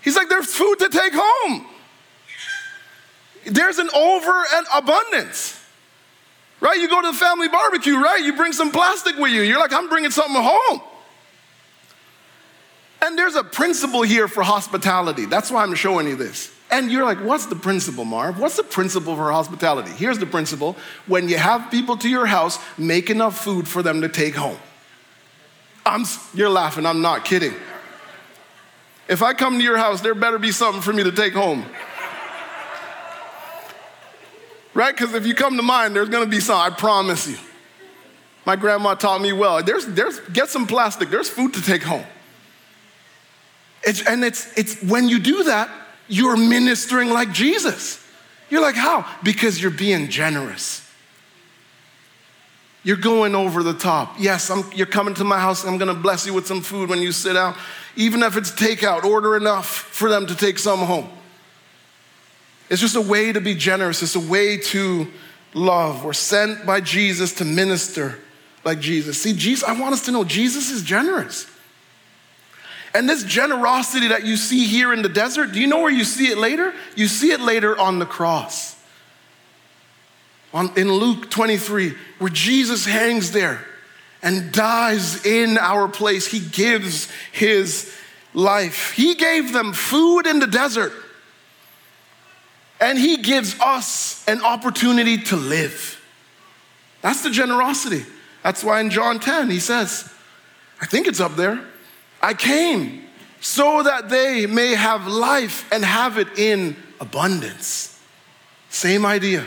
[0.03, 1.67] He's like, there's food to take home.
[3.47, 5.57] There's an over and abundance.
[6.61, 6.79] Right?
[6.79, 8.23] You go to the family barbecue, right?
[8.23, 9.43] You bring some plastic with you.
[9.43, 10.81] You're like, I'm bringing something home.
[13.03, 15.25] And there's a principle here for hospitality.
[15.25, 16.53] That's why I'm showing you this.
[16.71, 18.39] And you're like, what's the principle, Marv?
[18.39, 19.91] What's the principle for hospitality?
[19.91, 24.03] Here's the principle when you have people to your house, make enough food for them
[24.03, 24.59] to take home.
[25.85, 27.55] I'm, you're laughing, I'm not kidding.
[29.09, 31.65] If I come to your house, there better be something for me to take home.
[34.75, 34.95] right?
[34.97, 37.39] Because if you come to mine, there's gonna be some, I promise you.
[38.47, 39.63] My grandma taught me well.
[39.63, 42.05] There's, there's, get some plastic, there's food to take home.
[43.83, 45.71] It's, and it's, it's when you do that,
[46.09, 48.05] you're ministering like Jesus.
[48.51, 49.07] You're like, how?
[49.23, 50.87] Because you're being generous.
[52.83, 54.17] You're going over the top.
[54.19, 55.65] Yes, I'm, you're coming to my house.
[55.65, 57.55] I'm going to bless you with some food when you sit down.
[57.97, 61.09] Even if it's takeout, order enough for them to take some home.
[62.71, 65.09] It's just a way to be generous, it's a way to
[65.55, 66.05] love.
[66.05, 68.19] We're sent by Jesus to minister
[68.65, 69.21] like Jesus.
[69.21, 71.51] See, Jesus, I want us to know Jesus is generous.
[72.95, 76.05] And this generosity that you see here in the desert, do you know where you
[76.05, 76.75] see it later?
[76.97, 78.77] You see it later on the cross.
[80.53, 83.65] On, in Luke 23, where Jesus hangs there
[84.23, 86.27] and dies in our place.
[86.27, 87.93] He gives his
[88.35, 88.93] life.
[88.93, 90.93] He gave them food in the desert,
[92.81, 96.01] and he gives us an opportunity to live.
[97.03, 98.05] That's the generosity.
[98.43, 100.13] That's why in John 10, he says,
[100.81, 101.65] I think it's up there.
[102.23, 103.05] I came
[103.41, 107.99] so that they may have life and have it in abundance.
[108.69, 109.45] Same idea.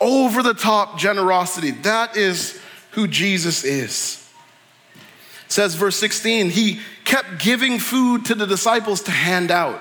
[0.00, 1.72] Over the top generosity.
[1.72, 2.60] That is
[2.92, 4.22] who Jesus is.
[5.46, 9.80] It says verse 16, he kept giving food to the disciples to hand out.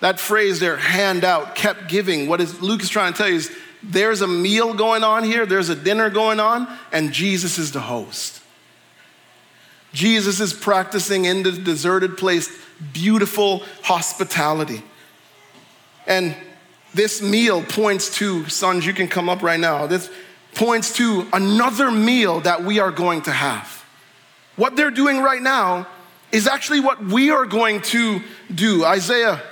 [0.00, 2.28] That phrase there, hand out, kept giving.
[2.28, 5.46] What is Luke is trying to tell you is there's a meal going on here,
[5.46, 8.41] there's a dinner going on, and Jesus is the host.
[9.92, 12.50] Jesus is practicing in the deserted place
[12.92, 14.82] beautiful hospitality.
[16.06, 16.34] And
[16.94, 19.86] this meal points to, sons, you can come up right now.
[19.86, 20.10] This
[20.54, 23.84] points to another meal that we are going to have.
[24.56, 25.86] What they're doing right now
[26.30, 28.20] is actually what we are going to
[28.54, 28.84] do.
[28.84, 29.42] Isaiah,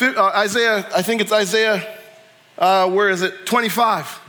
[0.00, 1.98] uh, Isaiah, I think it's Isaiah,
[2.58, 3.46] uh, where is it?
[3.46, 4.20] 25.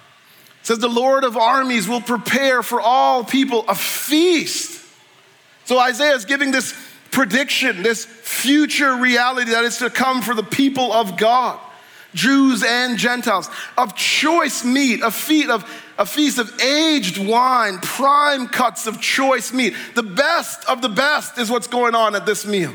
[0.66, 4.84] Says, The Lord of armies will prepare for all people a feast.
[5.66, 6.74] So Isaiah is giving this
[7.11, 11.59] prediction, this future reality that is to come for the people of God,
[12.16, 13.47] Jews and Gentiles,
[13.78, 19.53] of choice meat, a feast of a feast of aged wine, prime cuts of choice
[19.53, 19.76] meat.
[19.93, 22.74] The best of the best is what's going on at this meal.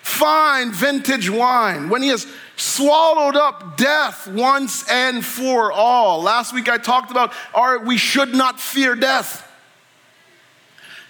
[0.00, 1.90] Fine vintage wine.
[1.90, 2.26] When he has
[2.58, 6.22] swallowed up death once and for all.
[6.22, 9.44] Last week I talked about our, we should not fear death.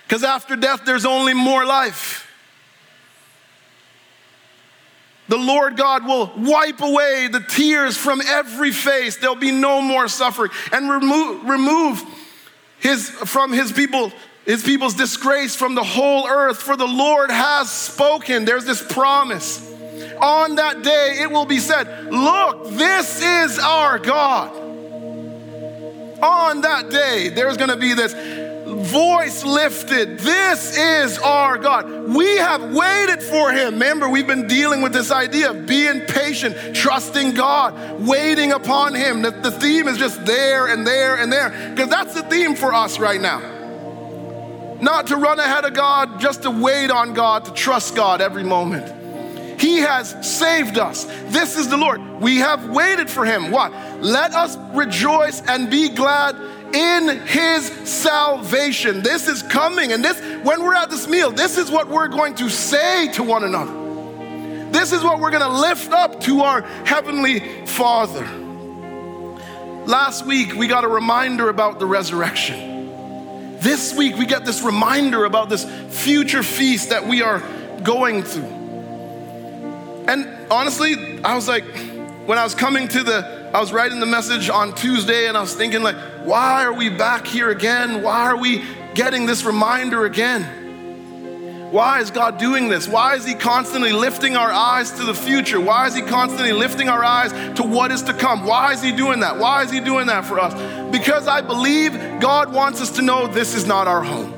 [0.04, 2.26] Because after death, there's only more life.
[5.28, 9.18] The Lord God will wipe away the tears from every face.
[9.18, 12.02] There'll be no more suffering and remove, remove
[12.78, 14.12] his, from his people
[14.48, 18.46] his people's disgrace from the whole earth, for the Lord has spoken.
[18.46, 19.67] There's this promise.
[20.20, 24.54] On that day, it will be said, Look, this is our God.
[26.22, 28.12] On that day, there's gonna be this
[28.68, 30.18] voice lifted.
[30.18, 32.08] This is our God.
[32.14, 33.74] We have waited for him.
[33.74, 39.22] Remember, we've been dealing with this idea of being patient, trusting God, waiting upon him.
[39.22, 42.72] The, the theme is just there and there and there, because that's the theme for
[42.72, 43.40] us right now.
[44.80, 48.44] Not to run ahead of God, just to wait on God, to trust God every
[48.44, 48.97] moment.
[49.58, 51.04] He has saved us.
[51.26, 52.00] This is the Lord.
[52.20, 53.50] We have waited for him.
[53.50, 53.72] What?
[54.00, 56.36] Let us rejoice and be glad
[56.74, 59.02] in his salvation.
[59.02, 59.92] This is coming.
[59.92, 63.22] And this, when we're at this meal, this is what we're going to say to
[63.22, 63.72] one another.
[64.70, 68.26] This is what we're going to lift up to our heavenly Father.
[69.86, 73.56] Last week, we got a reminder about the resurrection.
[73.58, 77.40] This week, we get this reminder about this future feast that we are
[77.82, 78.57] going through.
[80.08, 81.64] And honestly, I was like,
[82.26, 85.42] when I was coming to the, I was writing the message on Tuesday and I
[85.42, 88.02] was thinking, like, why are we back here again?
[88.02, 91.70] Why are we getting this reminder again?
[91.70, 92.88] Why is God doing this?
[92.88, 95.60] Why is He constantly lifting our eyes to the future?
[95.60, 98.46] Why is He constantly lifting our eyes to what is to come?
[98.46, 99.38] Why is He doing that?
[99.38, 100.54] Why is He doing that for us?
[100.90, 104.37] Because I believe God wants us to know this is not our home.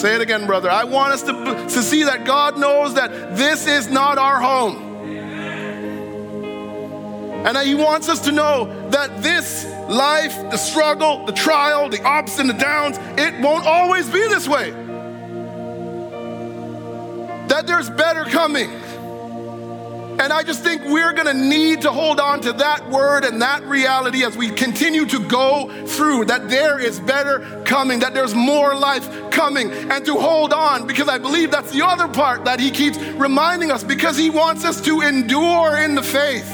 [0.00, 0.70] Say it again, brother.
[0.70, 5.04] I want us to, to see that God knows that this is not our home.
[7.44, 12.02] And that He wants us to know that this life, the struggle, the trial, the
[12.02, 14.70] ups and the downs, it won't always be this way.
[17.48, 18.70] That there's better coming.
[20.20, 23.64] And I just think we're gonna need to hold on to that word and that
[23.64, 28.74] reality as we continue to go through that there is better coming, that there's more
[28.74, 32.70] life coming, and to hold on because I believe that's the other part that he
[32.70, 36.48] keeps reminding us because he wants us to endure in the faith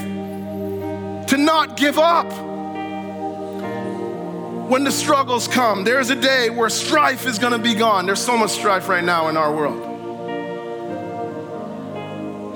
[1.26, 2.30] to not give up.
[4.70, 8.06] When the struggles come, there's a day where strife is gonna be gone.
[8.06, 9.95] There's so much strife right now in our world.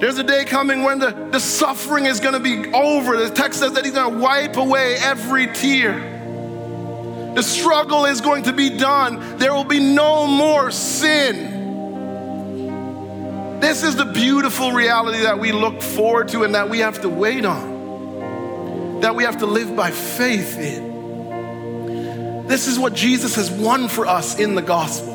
[0.01, 3.17] There's a day coming when the, the suffering is gonna be over.
[3.17, 6.19] The text says that He's gonna wipe away every tear.
[7.35, 9.39] The struggle is going to be done.
[9.39, 11.59] There will be no more sin.
[13.61, 17.09] This is the beautiful reality that we look forward to and that we have to
[17.09, 17.81] wait on
[19.01, 22.47] that we have to live by faith in.
[22.47, 25.15] This is what Jesus has won for us in the gospel.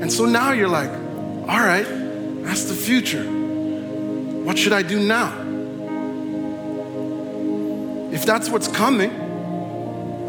[0.00, 1.86] And so now you're like, all right,
[2.44, 3.41] that's the future.
[4.44, 5.32] What should I do now?
[8.12, 9.10] If that's what's coming,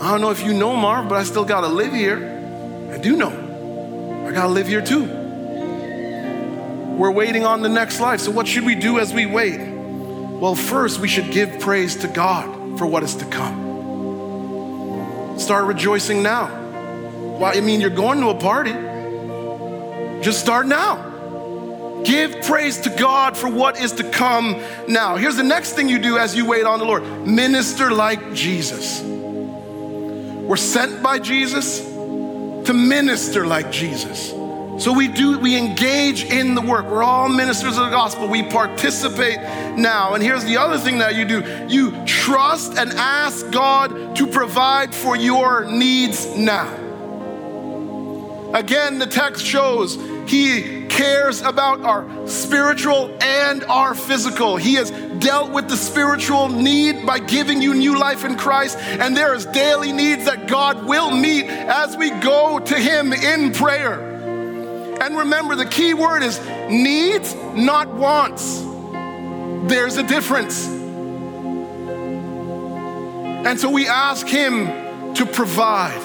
[0.01, 2.89] I don't know if you know, Marv, but I still got to live here.
[2.91, 4.25] I do know.
[4.27, 5.05] I got to live here too.
[6.95, 8.19] We're waiting on the next life.
[8.19, 9.59] So, what should we do as we wait?
[9.59, 13.63] Well, first, we should give praise to God for what is to come.
[15.39, 16.47] Start rejoicing now.
[17.37, 17.53] Why?
[17.53, 18.73] I mean, you're going to a party.
[20.23, 21.12] Just start now.
[22.03, 25.15] Give praise to God for what is to come now.
[25.15, 29.01] Here's the next thing you do as you wait on the Lord minister like Jesus.
[29.01, 34.33] We're sent by Jesus to minister like Jesus.
[34.77, 36.85] So we do, we engage in the work.
[36.85, 38.27] We're all ministers of the gospel.
[38.27, 39.37] We participate
[39.77, 40.15] now.
[40.15, 44.93] And here's the other thing that you do you trust and ask God to provide
[44.93, 46.67] for your needs now.
[48.53, 49.95] Again, the text shows
[50.27, 54.57] he cares about our spiritual and our physical.
[54.57, 59.17] He has dealt with the spiritual need by giving you new life in Christ, and
[59.17, 64.11] there is daily needs that God will meet as we go to him in prayer.
[65.01, 68.61] And remember, the key word is needs, not wants.
[69.67, 70.67] There's a difference.
[73.45, 76.01] And so we ask him to provide.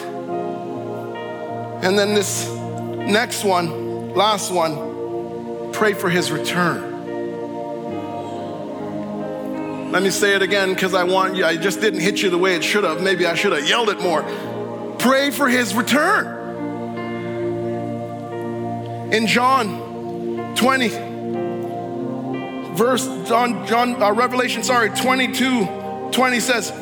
[1.85, 3.88] And then this next one,
[4.19, 6.83] last one, pray for his return.
[9.93, 12.37] Let me say it again because I want you, I just didn't hit you the
[12.37, 13.01] way it should have.
[13.01, 14.25] Maybe I should have yelled it more.
[14.99, 16.35] Pray for his return.
[19.15, 20.89] In John 20,
[22.75, 26.73] verse, John, John uh, Revelation, sorry, 22, 20 says,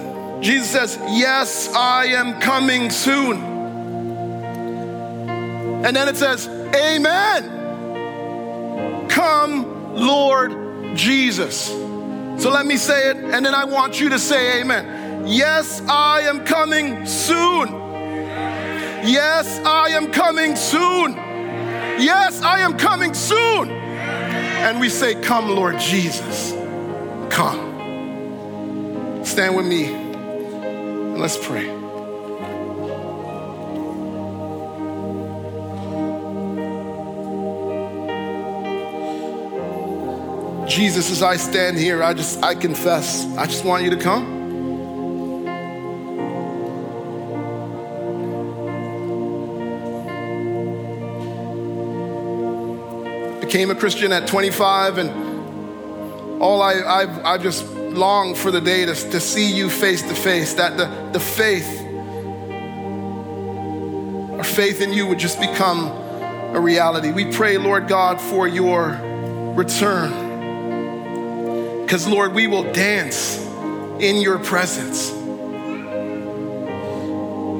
[0.40, 3.36] Jesus says, Yes, I am coming soon.
[5.84, 7.56] And then it says, Amen.
[9.08, 11.66] Come, Lord Jesus.
[11.66, 15.26] So let me say it, and then I want you to say amen.
[15.26, 17.68] Yes, I am coming soon.
[19.04, 21.14] Yes, I am coming soon.
[21.98, 23.70] Yes, I am coming soon.
[23.70, 26.52] And we say, Come, Lord Jesus.
[27.30, 27.64] Come.
[29.24, 29.92] Stand with me
[31.16, 31.85] and let's pray.
[40.66, 44.34] Jesus, as I stand here, I just, I confess, I just want you to come.
[53.40, 58.84] Became a Christian at 25, and all I, I've, I've just longed for the day
[58.84, 61.80] to, to see you face to face, that the, the faith,
[64.36, 65.86] our faith in you would just become
[66.56, 67.12] a reality.
[67.12, 68.90] We pray, Lord God, for your
[69.54, 70.25] return.
[71.86, 73.38] Because, Lord, we will dance
[74.00, 75.12] in your presence.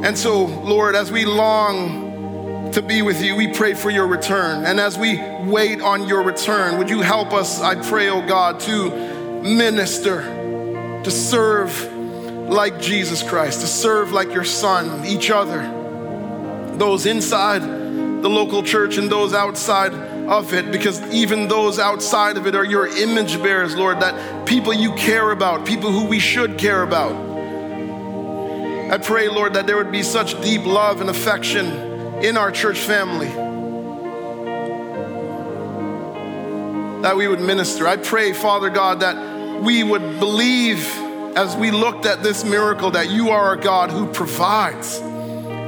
[0.04, 4.64] And so, Lord, as we long to be with you, we pray for your return.
[4.64, 8.58] And as we wait on your return, would you help us, I pray, oh God,
[8.62, 8.90] to
[9.42, 10.22] minister,
[11.04, 11.92] to serve
[12.48, 15.62] like Jesus Christ, to serve like your Son, each other,
[16.76, 19.92] those inside the local church and those outside
[20.28, 24.72] of it because even those outside of it are your image bearers, Lord, that people
[24.74, 27.12] you care about, people who we should care about.
[28.90, 31.66] I pray, Lord, that there would be such deep love and affection
[32.24, 33.28] in our church family
[37.02, 37.86] that we would minister.
[37.86, 40.84] I pray, Father God, that we would believe
[41.36, 44.98] as we looked at this miracle that you are a God who provides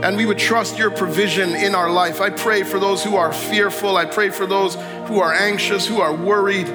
[0.03, 2.21] and we would trust your provision in our life.
[2.21, 3.97] I pray for those who are fearful.
[3.97, 4.77] I pray for those
[5.07, 6.69] who are anxious, who are worried.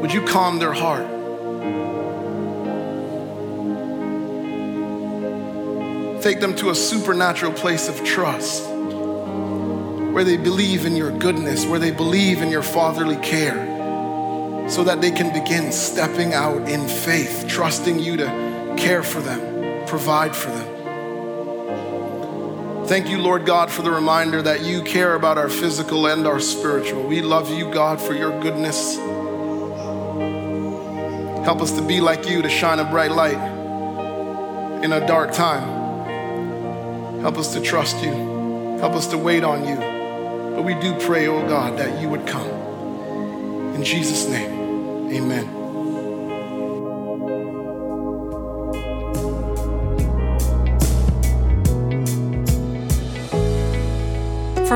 [0.00, 1.06] Would you calm their heart?
[6.22, 11.78] Take them to a supernatural place of trust where they believe in your goodness, where
[11.78, 17.44] they believe in your fatherly care, so that they can begin stepping out in faith,
[17.46, 20.67] trusting you to care for them, provide for them.
[22.88, 26.40] Thank you, Lord God, for the reminder that you care about our physical and our
[26.40, 27.02] spiritual.
[27.02, 28.96] We love you, God, for your goodness.
[31.44, 33.36] Help us to be like you, to shine a bright light
[34.82, 37.20] in a dark time.
[37.20, 38.10] Help us to trust you.
[38.80, 39.76] Help us to wait on you.
[40.56, 42.48] But we do pray, oh God, that you would come.
[43.74, 45.57] In Jesus' name, amen.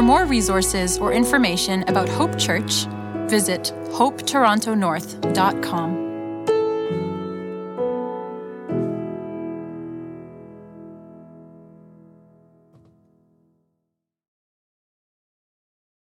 [0.03, 2.86] For more resources or information about Hope Church,
[3.30, 6.01] visit hopetorontonorth.com.